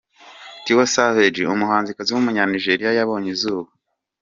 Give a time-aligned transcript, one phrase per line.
[0.63, 3.69] Tiwa Savage, umuhanzikazi w’umunyanigeriya yabonye izuba.